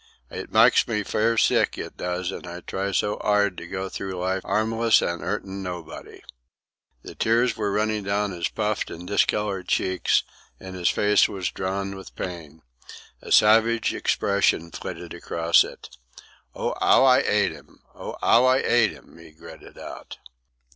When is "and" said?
8.89-9.07, 10.59-10.73